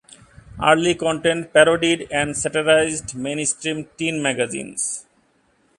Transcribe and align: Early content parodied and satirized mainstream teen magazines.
Early 0.59 0.95
content 0.95 1.53
parodied 1.53 2.07
and 2.09 2.35
satirized 2.35 3.13
mainstream 3.13 3.85
teen 3.97 4.19
magazines. 4.19 5.05